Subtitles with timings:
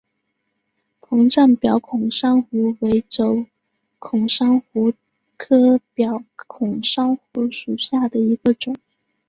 [0.99, 3.45] 膨胀表孔珊瑚为轴
[3.99, 4.95] 孔珊瑚
[5.37, 8.75] 科表孔珊瑚属下的一个种。